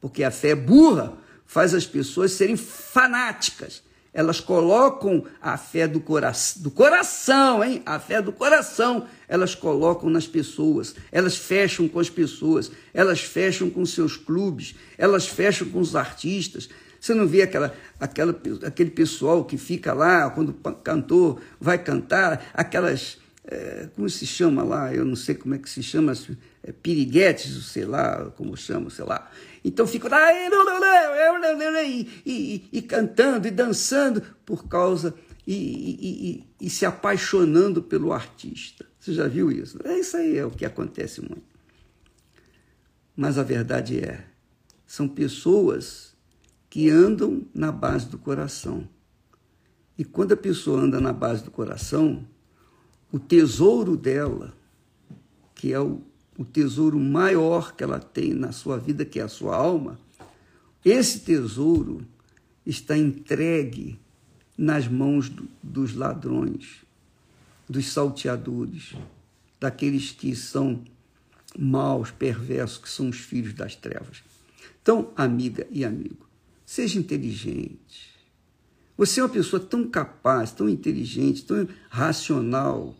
Porque 0.00 0.24
a 0.24 0.30
fé 0.30 0.54
burra 0.54 1.16
faz 1.46 1.74
as 1.74 1.86
pessoas 1.86 2.32
serem 2.32 2.56
fanáticas. 2.56 3.82
Elas 4.14 4.38
colocam 4.38 5.24
a 5.42 5.58
fé 5.58 5.88
do, 5.88 5.98
cora 5.98 6.32
do 6.58 6.70
coração, 6.70 7.64
hein? 7.64 7.82
A 7.84 7.98
fé 7.98 8.22
do 8.22 8.32
coração, 8.32 9.08
elas 9.26 9.56
colocam 9.56 10.08
nas 10.08 10.26
pessoas, 10.26 10.94
elas 11.10 11.36
fecham 11.36 11.88
com 11.88 11.98
as 11.98 12.08
pessoas, 12.08 12.70
elas 12.94 13.20
fecham 13.20 13.68
com 13.68 13.84
seus 13.84 14.16
clubes, 14.16 14.76
elas 14.96 15.26
fecham 15.26 15.68
com 15.68 15.80
os 15.80 15.96
artistas, 15.96 16.68
você 17.04 17.12
não 17.12 17.26
vê 17.26 17.42
aquela, 17.42 17.74
aquela, 18.00 18.34
aquele 18.64 18.90
pessoal 18.90 19.44
que 19.44 19.58
fica 19.58 19.92
lá, 19.92 20.30
quando 20.30 20.48
o 20.48 20.72
cantor 20.72 21.38
vai 21.60 21.76
cantar, 21.76 22.50
aquelas. 22.54 23.18
É, 23.46 23.90
como 23.94 24.08
se 24.08 24.26
chama 24.26 24.62
lá? 24.62 24.94
Eu 24.94 25.04
não 25.04 25.14
sei 25.14 25.34
como 25.34 25.54
é 25.54 25.58
que 25.58 25.68
se 25.68 25.82
chama, 25.82 26.14
é, 26.62 26.72
piriguetes, 26.72 27.66
sei 27.66 27.84
lá, 27.84 28.32
como 28.38 28.56
chama, 28.56 28.88
sei 28.88 29.04
lá. 29.04 29.30
Então 29.64 29.86
fica 29.86 30.08
lá 30.10 30.30
e, 31.82 32.10
e, 32.26 32.68
e 32.70 32.82
cantando 32.82 33.48
e 33.48 33.50
dançando 33.50 34.20
por 34.44 34.68
causa 34.68 35.14
e, 35.46 36.44
e, 36.60 36.70
se 36.70 36.84
apaixonando 36.84 37.82
pelo 37.82 38.12
artista. 38.12 38.84
Você 38.98 39.14
já 39.14 39.26
viu 39.26 39.50
isso? 39.50 39.78
É 39.84 39.98
isso 39.98 40.16
aí, 40.16 40.36
é 40.36 40.44
o 40.44 40.50
que 40.50 40.66
acontece 40.66 41.20
muito. 41.20 41.54
Mas 43.16 43.38
a 43.38 43.42
verdade 43.42 44.00
é, 44.00 44.26
são 44.86 45.08
pessoas 45.08 46.14
que 46.68 46.90
andam 46.90 47.46
na 47.54 47.70
base 47.70 48.06
do 48.08 48.18
coração. 48.18 48.88
E 49.96 50.04
quando 50.04 50.32
a 50.32 50.36
pessoa 50.36 50.80
anda 50.80 51.00
na 51.00 51.12
base 51.12 51.44
do 51.44 51.50
coração, 51.50 52.26
o 53.12 53.18
tesouro 53.18 53.96
dela, 53.96 54.52
que 55.54 55.72
é 55.72 55.78
o, 55.78 56.02
o 56.36 56.44
tesouro 56.44 56.98
maior 56.98 57.74
que 57.74 57.84
ela 57.84 57.98
tem 57.98 58.34
na 58.34 58.52
sua 58.52 58.78
vida, 58.78 59.04
que 59.04 59.20
é 59.20 59.22
a 59.22 59.28
sua 59.28 59.56
alma, 59.56 59.98
esse 60.84 61.20
tesouro 61.20 62.06
está 62.66 62.96
entregue 62.96 63.98
nas 64.56 64.86
mãos 64.88 65.28
do, 65.28 65.48
dos 65.62 65.94
ladrões, 65.94 66.84
dos 67.68 67.92
salteadores, 67.92 68.94
daqueles 69.60 70.10
que 70.12 70.34
são 70.34 70.82
maus, 71.58 72.10
perversos, 72.10 72.78
que 72.78 72.88
são 72.88 73.08
os 73.08 73.18
filhos 73.18 73.54
das 73.54 73.74
trevas. 73.74 74.22
Então, 74.82 75.10
amiga 75.16 75.66
e 75.70 75.84
amigo, 75.84 76.24
Seja 76.64 76.98
inteligente. 76.98 78.14
Você 78.96 79.20
é 79.20 79.22
uma 79.22 79.28
pessoa 79.28 79.60
tão 79.60 79.86
capaz, 79.86 80.50
tão 80.50 80.68
inteligente, 80.68 81.44
tão 81.44 81.68
racional. 81.90 82.96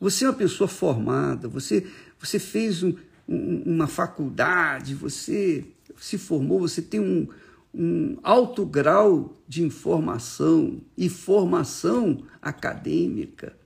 Você 0.00 0.24
é 0.24 0.28
uma 0.28 0.36
pessoa 0.36 0.68
formada, 0.68 1.48
você, 1.48 1.86
você 2.18 2.38
fez 2.38 2.82
um, 2.82 2.94
um, 3.28 3.62
uma 3.74 3.86
faculdade, 3.86 4.94
você 4.94 5.64
se 5.96 6.18
formou, 6.18 6.60
você 6.60 6.82
tem 6.82 7.00
um, 7.00 7.28
um 7.74 8.16
alto 8.22 8.64
grau 8.64 9.36
de 9.46 9.62
informação 9.62 10.80
e 10.96 11.08
formação 11.08 12.22
acadêmica. 12.40 13.56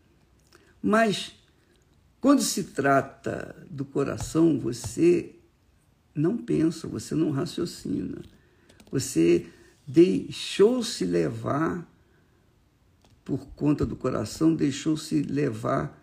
Mas 0.83 1.35
quando 2.21 2.43
se 2.43 2.65
trata 2.65 3.67
do 3.71 3.85
coração, 3.85 4.59
você 4.59 5.35
não 6.15 6.37
pensa, 6.37 6.87
você 6.87 7.15
não 7.15 7.31
raciocina. 7.31 8.23
Você 8.91 9.47
deixou-se 9.87 11.05
levar 11.05 11.89
por 13.25 13.47
conta 13.55 13.87
do 13.87 13.97
coração, 13.97 14.55
deixou-se 14.55 15.23
levar 15.23 16.02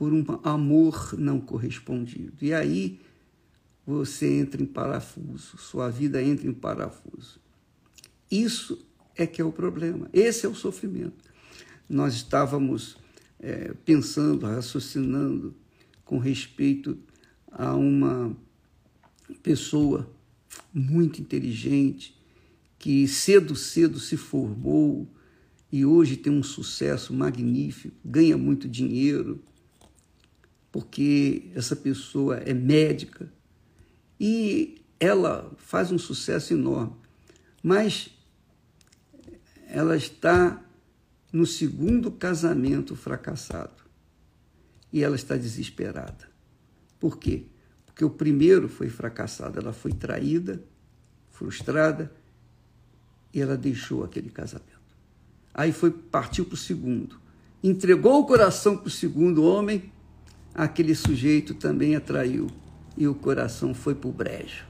por 0.00 0.14
um 0.14 0.24
amor 0.42 1.14
não 1.18 1.38
correspondido. 1.38 2.32
E 2.40 2.54
aí 2.54 2.98
você 3.86 4.38
entra 4.38 4.62
em 4.62 4.64
parafuso, 4.64 5.58
sua 5.58 5.90
vida 5.90 6.22
entra 6.22 6.48
em 6.48 6.54
parafuso. 6.54 7.38
Isso 8.30 8.78
é 9.14 9.26
que 9.26 9.42
é 9.42 9.44
o 9.44 9.52
problema, 9.52 10.08
esse 10.10 10.46
é 10.46 10.48
o 10.48 10.54
sofrimento. 10.54 11.22
Nós 11.86 12.14
estávamos 12.14 12.96
é, 13.38 13.74
pensando, 13.84 14.46
raciocinando 14.46 15.54
com 16.02 16.16
respeito 16.16 16.96
a 17.52 17.74
uma 17.74 18.34
pessoa 19.42 20.10
muito 20.72 21.20
inteligente, 21.20 22.18
que 22.78 23.06
cedo, 23.06 23.54
cedo 23.54 24.00
se 24.00 24.16
formou 24.16 25.06
e 25.70 25.84
hoje 25.84 26.16
tem 26.16 26.32
um 26.32 26.42
sucesso 26.42 27.12
magnífico, 27.12 27.94
ganha 28.02 28.38
muito 28.38 28.66
dinheiro, 28.66 29.44
porque 30.72 31.50
essa 31.54 31.74
pessoa 31.74 32.36
é 32.36 32.54
médica 32.54 33.32
e 34.18 34.82
ela 34.98 35.50
faz 35.56 35.90
um 35.90 35.98
sucesso 35.98 36.52
enorme. 36.52 36.94
Mas 37.62 38.10
ela 39.66 39.96
está 39.96 40.62
no 41.32 41.46
segundo 41.46 42.10
casamento 42.10 42.96
fracassado 42.96 43.82
e 44.92 45.02
ela 45.02 45.16
está 45.16 45.36
desesperada. 45.36 46.28
Por 46.98 47.18
quê? 47.18 47.46
Porque 47.86 48.04
o 48.04 48.10
primeiro 48.10 48.68
foi 48.68 48.88
fracassado, 48.88 49.58
ela 49.58 49.72
foi 49.72 49.92
traída, 49.92 50.62
frustrada, 51.30 52.12
e 53.32 53.40
ela 53.40 53.56
deixou 53.56 54.04
aquele 54.04 54.28
casamento. 54.28 54.70
Aí 55.54 55.72
foi 55.72 55.90
partiu 55.90 56.44
para 56.44 56.54
o 56.54 56.58
segundo. 56.58 57.20
Entregou 57.62 58.20
o 58.20 58.26
coração 58.26 58.76
para 58.76 58.88
o 58.88 58.90
segundo 58.90 59.44
homem, 59.44 59.92
aquele 60.54 60.94
sujeito 60.94 61.54
também 61.54 61.96
atraiu. 61.96 62.48
E 62.96 63.06
o 63.06 63.14
coração 63.14 63.72
foi 63.72 63.94
para 63.94 64.08
o 64.08 64.12
brejo. 64.12 64.64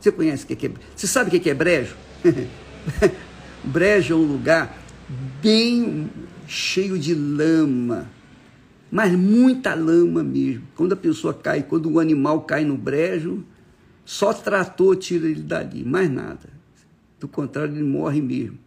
Você 0.00 0.10
conhece 0.10 0.44
o 0.44 0.46
que 0.46 0.66
é? 0.66 0.70
Você 0.96 1.06
sabe 1.06 1.36
o 1.36 1.40
que 1.40 1.48
é 1.48 1.54
brejo? 1.54 1.96
brejo 3.62 4.14
é 4.14 4.16
um 4.16 4.24
lugar 4.24 4.76
bem 5.40 6.10
cheio 6.46 6.98
de 6.98 7.14
lama 7.14 8.08
mas 8.92 9.10
muita 9.14 9.74
lama 9.74 10.22
mesmo. 10.22 10.64
Quando 10.76 10.92
a 10.92 10.96
pessoa 10.96 11.32
cai, 11.32 11.62
quando 11.62 11.90
o 11.90 11.98
animal 11.98 12.42
cai 12.42 12.62
no 12.62 12.76
brejo, 12.76 13.42
só 14.04 14.34
trator 14.34 14.96
tira 14.96 15.26
ele 15.26 15.40
dali, 15.40 15.82
mais 15.82 16.10
nada. 16.10 16.50
Do 17.18 17.26
contrário, 17.26 17.74
ele 17.74 17.82
morre 17.82 18.20
mesmo, 18.20 18.58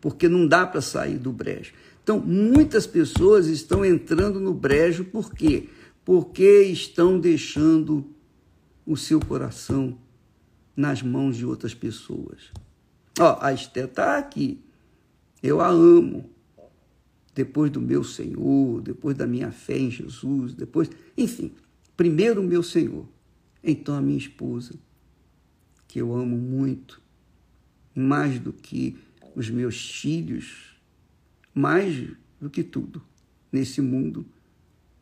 porque 0.00 0.30
não 0.30 0.46
dá 0.46 0.66
para 0.66 0.80
sair 0.80 1.18
do 1.18 1.30
brejo. 1.30 1.74
Então, 2.02 2.18
muitas 2.18 2.86
pessoas 2.86 3.46
estão 3.46 3.84
entrando 3.84 4.40
no 4.40 4.54
brejo, 4.54 5.04
por 5.04 5.32
quê? 5.32 5.68
Porque 6.04 6.62
estão 6.62 7.20
deixando 7.20 8.06
o 8.86 8.96
seu 8.96 9.20
coração 9.20 9.98
nas 10.76 11.02
mãos 11.02 11.36
de 11.36 11.44
outras 11.44 11.74
pessoas. 11.74 12.50
Ó, 13.18 13.38
a 13.40 13.52
Esté 13.52 13.84
está 13.84 14.18
aqui. 14.18 14.60
Eu 15.42 15.60
a 15.60 15.68
amo 15.68 16.30
depois 17.34 17.70
do 17.70 17.80
meu 17.80 18.02
Senhor, 18.02 18.82
depois 18.82 19.16
da 19.16 19.26
minha 19.26 19.50
fé 19.50 19.78
em 19.78 19.90
Jesus, 19.90 20.54
depois, 20.54 20.90
enfim, 21.16 21.52
primeiro 21.96 22.40
o 22.40 22.44
meu 22.44 22.62
Senhor, 22.62 23.06
então 23.62 23.94
a 23.94 24.00
minha 24.00 24.18
esposa, 24.18 24.74
que 25.86 26.00
eu 26.00 26.14
amo 26.14 26.36
muito, 26.36 27.00
mais 27.94 28.38
do 28.38 28.52
que 28.52 28.96
os 29.34 29.48
meus 29.48 30.00
filhos, 30.00 30.69
mais 31.54 32.08
do 32.40 32.48
que 32.48 32.62
tudo 32.62 33.02
nesse 33.50 33.80
mundo, 33.80 34.24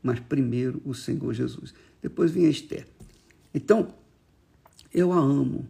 mas 0.02 0.20
primeiro 0.20 0.80
o 0.84 0.94
Senhor 0.94 1.32
Jesus. 1.32 1.74
Depois 2.00 2.30
vem 2.30 2.46
a 2.46 2.50
Esther. 2.50 2.86
Então, 3.52 3.94
eu 4.92 5.12
a 5.12 5.18
amo, 5.18 5.68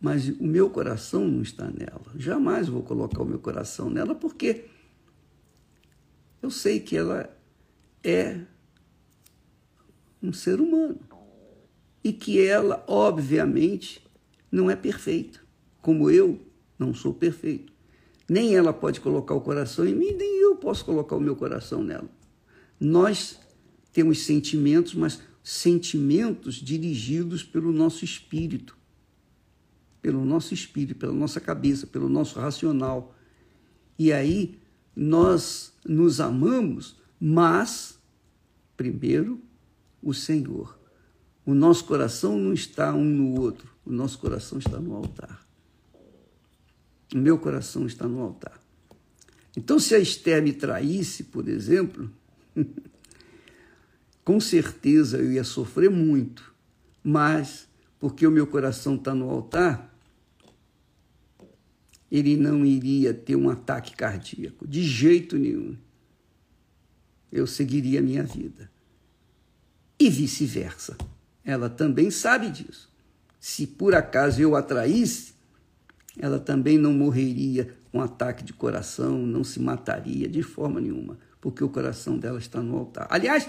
mas 0.00 0.28
o 0.28 0.44
meu 0.44 0.68
coração 0.70 1.26
não 1.26 1.42
está 1.42 1.70
nela. 1.70 2.06
Jamais 2.16 2.68
vou 2.68 2.82
colocar 2.82 3.22
o 3.22 3.26
meu 3.26 3.38
coração 3.38 3.90
nela, 3.90 4.14
porque 4.14 4.66
eu 6.42 6.50
sei 6.50 6.80
que 6.80 6.96
ela 6.96 7.34
é 8.02 8.40
um 10.22 10.32
ser 10.32 10.60
humano 10.60 11.00
e 12.02 12.12
que 12.12 12.40
ela, 12.44 12.84
obviamente, 12.86 14.04
não 14.50 14.70
é 14.70 14.76
perfeita, 14.76 15.40
como 15.80 16.10
eu 16.10 16.40
não 16.78 16.94
sou 16.94 17.12
perfeito. 17.12 17.72
Nem 18.28 18.56
ela 18.56 18.72
pode 18.72 19.00
colocar 19.00 19.34
o 19.34 19.40
coração 19.40 19.86
em 19.86 19.94
mim, 19.94 20.12
nem 20.12 20.40
eu 20.42 20.56
posso 20.56 20.84
colocar 20.84 21.16
o 21.16 21.20
meu 21.20 21.36
coração 21.36 21.82
nela. 21.82 22.08
Nós 22.78 23.38
temos 23.92 24.24
sentimentos, 24.24 24.94
mas 24.94 25.20
sentimentos 25.42 26.56
dirigidos 26.56 27.44
pelo 27.44 27.72
nosso 27.72 28.04
espírito, 28.04 28.76
pelo 30.02 30.24
nosso 30.24 30.52
espírito, 30.52 30.98
pela 30.98 31.12
nossa 31.12 31.40
cabeça, 31.40 31.86
pelo 31.86 32.08
nosso 32.08 32.38
racional. 32.38 33.14
E 33.98 34.12
aí 34.12 34.58
nós 34.94 35.72
nos 35.86 36.20
amamos, 36.20 36.96
mas 37.20 37.98
primeiro 38.76 39.40
o 40.02 40.12
Senhor. 40.12 40.78
O 41.44 41.54
nosso 41.54 41.84
coração 41.84 42.36
não 42.36 42.52
está 42.52 42.92
um 42.92 43.04
no 43.04 43.40
outro, 43.40 43.68
o 43.84 43.92
nosso 43.92 44.18
coração 44.18 44.58
está 44.58 44.80
no 44.80 44.96
altar. 44.96 45.45
O 47.14 47.18
meu 47.18 47.38
coração 47.38 47.86
está 47.86 48.06
no 48.06 48.20
altar. 48.20 48.60
Então, 49.56 49.78
se 49.78 49.94
a 49.94 49.98
Esther 49.98 50.42
me 50.42 50.52
traísse, 50.52 51.24
por 51.24 51.48
exemplo, 51.48 52.10
com 54.24 54.38
certeza 54.38 55.18
eu 55.18 55.32
ia 55.32 55.44
sofrer 55.44 55.90
muito, 55.90 56.54
mas 57.02 57.66
porque 57.98 58.26
o 58.26 58.30
meu 58.30 58.46
coração 58.46 58.96
está 58.96 59.14
no 59.14 59.30
altar, 59.30 59.94
ele 62.10 62.36
não 62.36 62.64
iria 62.64 63.14
ter 63.14 63.36
um 63.36 63.48
ataque 63.48 63.96
cardíaco, 63.96 64.66
de 64.66 64.82
jeito 64.82 65.38
nenhum. 65.38 65.76
Eu 67.32 67.46
seguiria 67.46 67.98
a 67.98 68.02
minha 68.02 68.22
vida. 68.22 68.70
E 69.98 70.08
vice-versa. 70.10 70.96
Ela 71.44 71.70
também 71.70 72.10
sabe 72.10 72.50
disso. 72.50 72.92
Se 73.40 73.66
por 73.66 73.94
acaso 73.94 74.40
eu 74.40 74.54
a 74.54 74.62
traísse, 74.62 75.35
ela 76.18 76.38
também 76.38 76.78
não 76.78 76.92
morreria 76.92 77.76
com 77.90 77.98
um 77.98 78.00
ataque 78.00 78.44
de 78.44 78.52
coração, 78.52 79.18
não 79.26 79.44
se 79.44 79.60
mataria 79.60 80.28
de 80.28 80.42
forma 80.42 80.80
nenhuma, 80.80 81.18
porque 81.40 81.62
o 81.62 81.68
coração 81.68 82.18
dela 82.18 82.38
está 82.38 82.62
no 82.62 82.76
altar. 82.76 83.06
Aliás, 83.10 83.46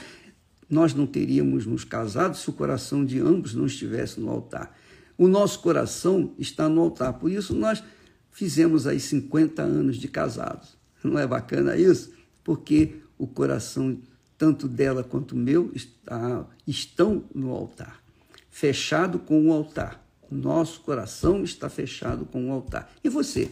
nós 0.69 0.93
não 0.93 1.07
teríamos 1.07 1.65
nos 1.65 1.83
casado 1.83 2.35
se 2.35 2.49
o 2.49 2.53
coração 2.53 3.05
de 3.05 3.19
ambos 3.19 3.53
não 3.53 3.65
estivesse 3.65 4.19
no 4.19 4.29
altar. 4.29 4.77
O 5.17 5.27
nosso 5.27 5.61
coração 5.61 6.33
está 6.37 6.67
no 6.67 6.81
altar, 6.81 7.13
por 7.13 7.31
isso 7.31 7.55
nós 7.55 7.83
fizemos 8.31 8.85
aí 8.85 8.99
50 8.99 9.61
anos 9.61 9.97
de 9.97 10.07
casados. 10.07 10.77
Não 11.03 11.17
é 11.17 11.25
bacana 11.25 11.77
isso? 11.77 12.11
Porque 12.43 12.97
o 13.17 13.25
coração, 13.25 13.97
tanto 14.37 14.67
dela 14.67 15.03
quanto 15.03 15.35
meu, 15.35 15.71
está, 15.73 16.45
estão 16.67 17.23
no 17.33 17.51
altar, 17.51 18.01
fechado 18.49 19.17
com 19.17 19.47
o 19.47 19.53
altar. 19.53 20.06
Nosso 20.29 20.81
coração 20.81 21.43
está 21.43 21.69
fechado 21.69 22.25
com 22.25 22.49
o 22.49 22.51
altar. 22.51 22.91
E 23.03 23.09
você? 23.09 23.51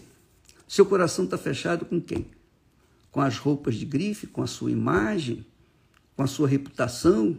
Seu 0.67 0.85
coração 0.85 1.25
está 1.25 1.37
fechado 1.37 1.85
com 1.85 2.01
quem? 2.01 2.27
Com 3.11 3.21
as 3.21 3.37
roupas 3.37 3.75
de 3.75 3.85
grife, 3.85 4.27
com 4.27 4.41
a 4.41 4.47
sua 4.47 4.71
imagem, 4.71 5.45
com 6.15 6.23
a 6.23 6.27
sua 6.27 6.47
reputação, 6.47 7.37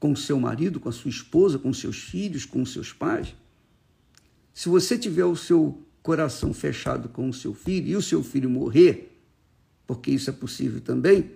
com 0.00 0.12
o 0.12 0.16
seu 0.16 0.38
marido, 0.38 0.80
com 0.80 0.88
a 0.88 0.92
sua 0.92 1.10
esposa, 1.10 1.58
com 1.58 1.72
seus 1.72 1.98
filhos, 1.98 2.44
com 2.44 2.64
seus 2.64 2.92
pais? 2.92 3.34
Se 4.52 4.68
você 4.68 4.98
tiver 4.98 5.24
o 5.24 5.36
seu 5.36 5.82
coração 6.02 6.52
fechado 6.54 7.08
com 7.08 7.28
o 7.28 7.34
seu 7.34 7.54
filho 7.54 7.88
e 7.88 7.96
o 7.96 8.02
seu 8.02 8.22
filho 8.22 8.48
morrer, 8.48 9.16
porque 9.86 10.10
isso 10.10 10.30
é 10.30 10.32
possível 10.32 10.80
também, 10.80 11.30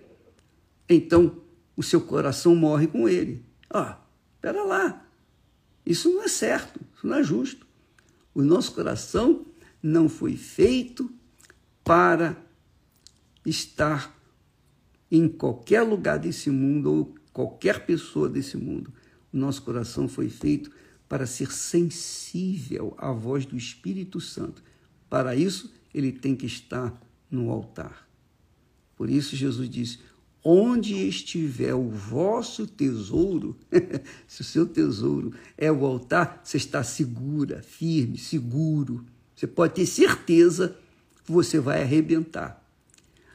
então 0.88 1.36
o 1.76 1.82
seu 1.82 2.00
coração 2.00 2.54
morre 2.54 2.86
com 2.86 3.08
ele. 3.08 3.44
Ah, 3.70 3.98
espera 4.34 4.64
lá, 4.64 5.06
isso 5.84 6.08
não 6.10 6.22
é 6.22 6.28
certo, 6.28 6.80
isso 6.96 7.06
não 7.06 7.16
é 7.16 7.22
justo. 7.22 7.66
O 8.34 8.42
nosso 8.42 8.72
coração 8.72 9.44
não 9.82 10.08
foi 10.08 10.36
feito 10.36 11.10
para 11.84 12.36
estar 13.44 14.16
em 15.10 15.28
qualquer 15.28 15.82
lugar 15.82 16.18
desse 16.18 16.48
mundo 16.48 16.92
ou 16.92 17.14
qualquer 17.32 17.84
pessoa 17.84 18.28
desse 18.28 18.56
mundo. 18.56 18.92
O 19.32 19.36
nosso 19.36 19.62
coração 19.62 20.08
foi 20.08 20.28
feito 20.28 20.70
para 21.08 21.26
ser 21.26 21.52
sensível 21.52 22.94
à 22.96 23.12
voz 23.12 23.44
do 23.44 23.56
Espírito 23.56 24.20
Santo. 24.20 24.62
Para 25.10 25.36
isso, 25.36 25.70
ele 25.92 26.12
tem 26.12 26.34
que 26.34 26.46
estar 26.46 26.98
no 27.30 27.50
altar. 27.50 28.08
Por 28.96 29.10
isso, 29.10 29.36
Jesus 29.36 29.68
disse: 29.68 29.98
Onde 30.44 31.06
estiver 31.08 31.74
o 31.74 31.88
vosso 31.88 32.66
tesouro, 32.66 33.56
se 34.26 34.40
o 34.40 34.44
seu 34.44 34.66
tesouro 34.66 35.32
é 35.56 35.70
o 35.70 35.86
altar, 35.86 36.40
você 36.42 36.56
está 36.56 36.82
segura, 36.82 37.62
firme, 37.62 38.18
seguro. 38.18 39.04
Você 39.36 39.46
pode 39.46 39.74
ter 39.74 39.86
certeza 39.86 40.76
que 41.24 41.30
você 41.30 41.60
vai 41.60 41.82
arrebentar. 41.82 42.60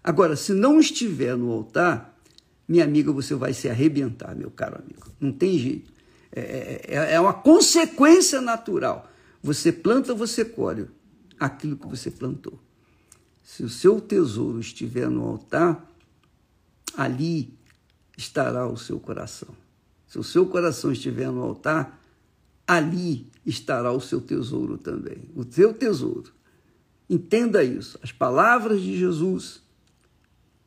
Agora, 0.03 0.35
se 0.35 0.53
não 0.53 0.79
estiver 0.79 1.35
no 1.37 1.51
altar, 1.51 2.17
minha 2.67 2.83
amiga, 2.83 3.11
você 3.11 3.33
vai 3.33 3.53
se 3.53 3.69
arrebentar, 3.69 4.35
meu 4.35 4.51
caro 4.51 4.77
amigo. 4.77 5.07
Não 5.19 5.31
tem 5.31 5.57
jeito. 5.57 5.91
É, 6.31 6.85
é, 6.87 7.13
é 7.13 7.19
uma 7.19 7.33
consequência 7.33 8.41
natural. 8.41 9.09
Você 9.41 9.71
planta, 9.71 10.13
você 10.13 10.43
colhe 10.43 10.87
aquilo 11.39 11.77
que 11.77 11.87
você 11.87 12.11
plantou. 12.11 12.59
Se 13.43 13.63
o 13.63 13.69
seu 13.69 14.01
tesouro 14.01 14.59
estiver 14.59 15.09
no 15.09 15.23
altar, 15.23 15.86
ali 16.95 17.53
estará 18.17 18.67
o 18.67 18.77
seu 18.77 18.99
coração. 18.99 19.55
Se 20.07 20.17
o 20.17 20.23
seu 20.23 20.45
coração 20.45 20.91
estiver 20.91 21.29
no 21.31 21.41
altar, 21.41 22.01
ali 22.65 23.27
estará 23.45 23.91
o 23.91 24.01
seu 24.01 24.21
tesouro 24.21 24.77
também, 24.77 25.29
o 25.35 25.43
seu 25.49 25.73
tesouro. 25.73 26.31
Entenda 27.09 27.63
isso. 27.63 27.97
As 28.01 28.11
palavras 28.11 28.81
de 28.81 28.97
Jesus 28.97 29.61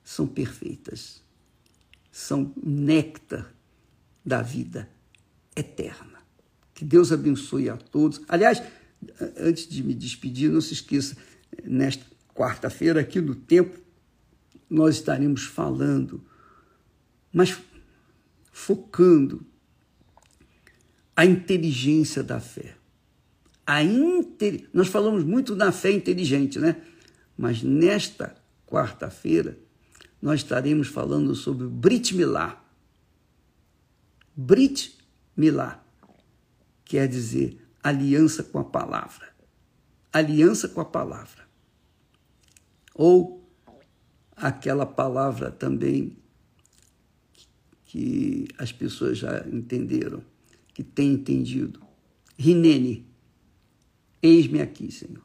são 0.02 0.26
perfeitas, 0.26 1.22
são 2.10 2.52
néctar 2.62 3.52
da 4.24 4.42
vida 4.42 4.88
eterna. 5.54 6.18
Que 6.74 6.84
Deus 6.84 7.12
abençoe 7.12 7.68
a 7.68 7.76
todos. 7.76 8.22
Aliás, 8.28 8.62
antes 9.38 9.68
de 9.68 9.82
me 9.82 9.94
despedir, 9.94 10.50
não 10.50 10.60
se 10.60 10.72
esqueça, 10.72 11.16
nesta 11.64 12.04
quarta-feira, 12.34 13.00
aqui 13.00 13.20
no 13.20 13.34
tempo, 13.34 13.78
nós 14.70 14.94
estaremos 14.94 15.44
falando, 15.44 16.24
mas 17.32 17.58
focando 18.52 19.44
a 21.16 21.26
inteligência 21.26 22.22
da 22.22 22.40
fé. 22.40 22.76
A 23.66 23.82
inte... 23.82 24.68
Nós 24.72 24.88
falamos 24.88 25.24
muito 25.24 25.56
da 25.56 25.72
fé 25.72 25.90
inteligente, 25.90 26.58
né? 26.58 26.82
Mas 27.36 27.62
nesta 27.62 28.36
quarta-feira 28.66 29.58
nós 30.22 30.40
estaremos 30.40 30.88
falando 30.88 31.34
sobre 31.34 31.66
Brit 31.66 32.14
Milá. 32.14 32.64
Brit 34.36 34.98
Milá 35.36 35.84
quer 36.84 37.08
dizer 37.08 37.60
aliança 37.82 38.42
com 38.42 38.58
a 38.58 38.64
palavra. 38.64 39.28
Aliança 40.12 40.68
com 40.68 40.80
a 40.80 40.84
palavra. 40.84 41.48
Ou 42.94 43.39
aquela 44.40 44.86
palavra 44.86 45.50
também 45.50 46.16
que 47.84 48.48
as 48.56 48.72
pessoas 48.72 49.18
já 49.18 49.46
entenderam, 49.48 50.22
que 50.72 50.82
têm 50.82 51.12
entendido. 51.12 51.80
Rinene, 52.38 53.06
eis-me 54.22 54.60
aqui, 54.60 54.90
Senhor. 54.90 55.22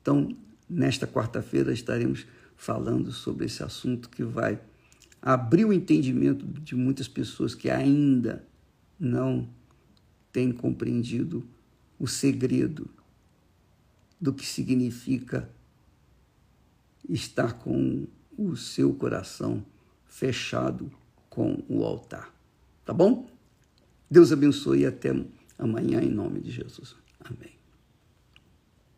Então, 0.00 0.28
nesta 0.68 1.06
quarta-feira 1.06 1.72
estaremos 1.72 2.26
falando 2.56 3.10
sobre 3.10 3.46
esse 3.46 3.62
assunto 3.62 4.08
que 4.10 4.22
vai 4.22 4.60
abrir 5.20 5.64
o 5.64 5.72
entendimento 5.72 6.46
de 6.46 6.76
muitas 6.76 7.08
pessoas 7.08 7.54
que 7.54 7.68
ainda 7.68 8.46
não 8.98 9.48
têm 10.32 10.52
compreendido 10.52 11.44
o 11.98 12.06
segredo 12.06 12.88
do 14.20 14.32
que 14.32 14.46
significa 14.46 15.50
estar 17.08 17.54
com 17.54 18.06
o 18.40 18.56
seu 18.56 18.94
coração 18.94 19.62
fechado 20.06 20.90
com 21.28 21.62
o 21.68 21.84
altar. 21.84 22.32
Tá 22.84 22.92
bom? 22.92 23.28
Deus 24.10 24.32
abençoe 24.32 24.80
e 24.80 24.86
até 24.86 25.10
amanhã 25.58 26.00
em 26.00 26.10
nome 26.10 26.40
de 26.40 26.50
Jesus. 26.50 26.96
Amém. 27.20 27.59